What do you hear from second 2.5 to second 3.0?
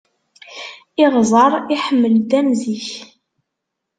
zik.